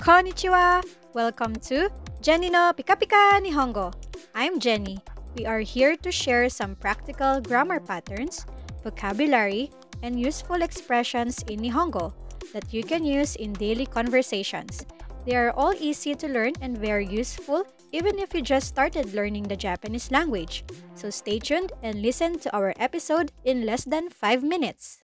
[0.00, 0.80] Konnichiwa!
[1.12, 1.90] Welcome to
[2.22, 3.92] Jenni no Pika Pika Nihongo.
[4.34, 4.96] I'm Jenni.
[5.36, 8.46] We are here to share some practical grammar patterns,
[8.82, 9.70] vocabulary,
[10.02, 12.14] and useful expressions in Nihongo
[12.54, 14.86] that you can use in daily conversations.
[15.26, 19.52] They are all easy to learn and very useful even if you just started learning
[19.52, 20.64] the Japanese language.
[20.94, 25.04] So stay tuned and listen to our episode in less than 5 minutes.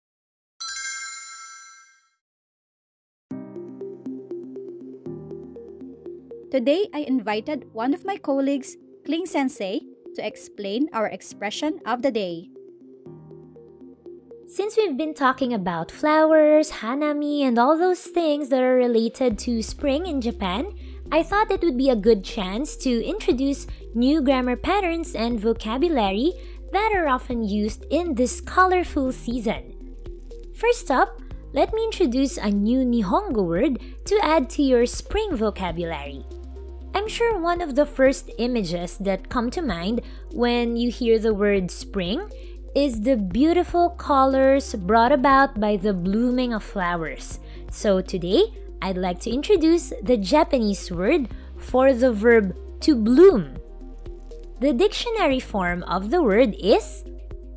[6.54, 9.80] Today, I invited one of my colleagues, Kling Sensei,
[10.14, 12.48] to explain our expression of the day.
[14.46, 19.62] Since we've been talking about flowers, hanami, and all those things that are related to
[19.62, 20.70] spring in Japan,
[21.10, 26.34] I thought it would be a good chance to introduce new grammar patterns and vocabulary
[26.70, 29.96] that are often used in this colorful season.
[30.54, 31.20] First up,
[31.52, 36.24] let me introduce a new Nihongo word to add to your spring vocabulary.
[36.94, 41.34] I'm sure one of the first images that come to mind when you hear the
[41.34, 42.30] word spring
[42.76, 47.40] is the beautiful colors brought about by the blooming of flowers.
[47.72, 48.44] So today,
[48.80, 51.28] I'd like to introduce the Japanese word
[51.58, 53.56] for the verb to bloom.
[54.60, 57.02] The dictionary form of the word is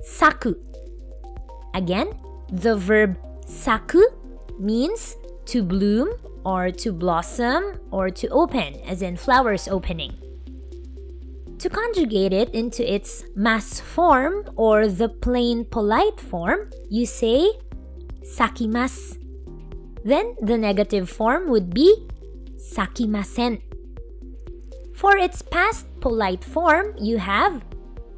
[0.01, 0.55] saku.
[1.75, 2.09] Again,
[2.51, 4.01] the verb saku
[4.57, 6.09] means to bloom
[6.47, 10.15] or to blossom or to open, as in flowers opening.
[11.59, 17.51] To conjugate it into its mas form or the plain polite form, you say
[18.23, 19.19] sakimasu.
[20.05, 22.07] Then the negative form would be
[22.55, 23.59] sakimasen.
[24.95, 27.61] For its past polite form, you have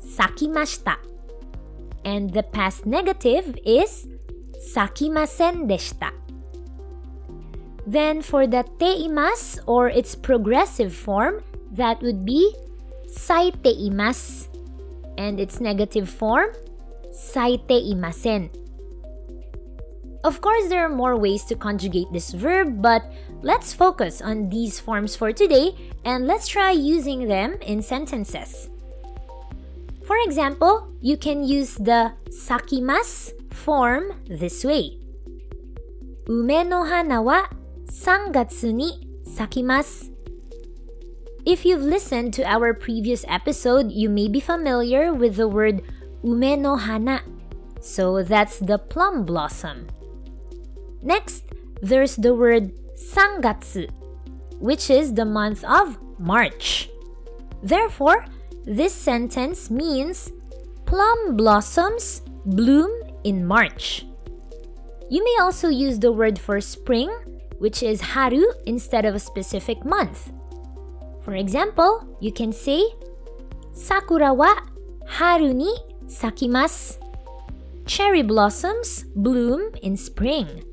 [0.06, 0.98] sakimashita.
[2.06, 4.06] And the past negative is
[4.62, 6.14] sakimasen deshita.
[7.90, 11.42] Then for the teimas or its progressive form,
[11.74, 12.54] that would be
[13.10, 14.46] saiteimas.
[15.18, 16.54] And its negative form,
[17.10, 18.54] saiteimasen.
[20.24, 23.02] Of course, there are more ways to conjugate this verb, but
[23.42, 25.74] let's focus on these forms for today
[26.06, 28.70] and let's try using them in sentences.
[30.06, 35.00] For example, you can use the sakimas form this way.
[36.30, 37.48] Ume no hana wa
[37.89, 40.13] 3月に咲きます。
[41.47, 45.83] If you've listened to our previous episode, you may be familiar with the word
[46.23, 47.23] ume no hana.
[47.81, 49.87] So that's the plum blossom.
[51.03, 51.45] Next,
[51.83, 53.91] there's the word sangatsu,
[54.59, 56.89] which is the month of March.
[57.63, 58.25] Therefore,
[58.65, 60.33] this sentence means
[60.87, 62.91] plum blossoms bloom
[63.25, 64.07] in March.
[65.11, 67.11] You may also use the word for spring
[67.60, 70.32] which is haru instead of a specific month.
[71.22, 72.84] For example, you can say
[73.74, 74.56] Sakura wa
[75.08, 75.72] haru ni
[76.08, 76.98] sakimasu.
[77.86, 80.64] Cherry blossoms bloom in spring.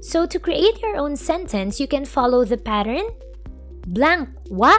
[0.00, 3.06] So to create your own sentence, you can follow the pattern
[3.86, 4.78] blank wa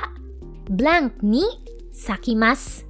[0.70, 1.44] blank ni
[1.92, 2.84] sakimasu.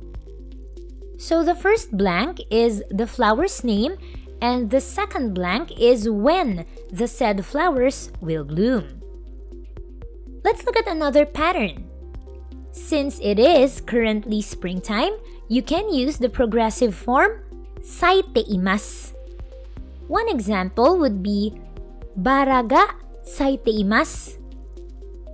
[1.17, 3.97] So the first blank is the flower's name
[4.41, 9.01] and the second blank is when the said flowers will bloom.
[10.43, 11.85] Let's look at another pattern.
[12.71, 15.17] Since it is currently springtime,
[15.49, 17.43] you can use the progressive form
[17.81, 19.13] saiteimasu.
[20.07, 21.59] One example would be
[22.15, 22.95] bara ga
[23.25, 24.37] saiteimasu.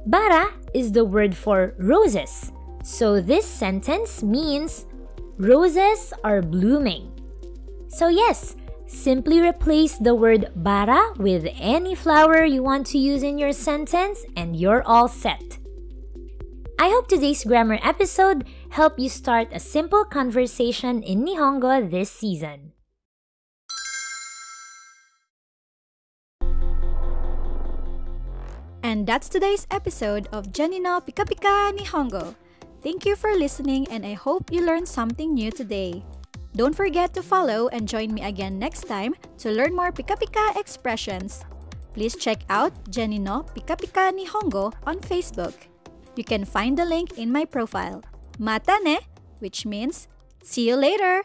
[0.05, 2.51] Bara is the word for roses.
[2.83, 4.85] So this sentence means
[5.37, 7.11] roses are blooming.
[7.87, 8.55] So yes,
[8.93, 14.23] Simply replace the word bara with any flower you want to use in your sentence
[14.37, 15.57] and you're all set.
[16.77, 22.73] I hope today's grammar episode helped you start a simple conversation in Nihongo this season.
[28.83, 32.35] And that's today's episode of Jenni no Pika Pika Nihongo.
[32.83, 36.05] Thank you for listening and I hope you learned something new today.
[36.55, 40.57] Don't forget to follow and join me again next time to learn more Pika Pika
[40.57, 41.45] expressions.
[41.93, 45.53] Please check out Jenni no Pika Pika Nihongo on Facebook.
[46.15, 48.03] You can find the link in my profile.
[48.37, 48.99] Mata ne,
[49.39, 50.07] which means
[50.43, 51.21] see you later.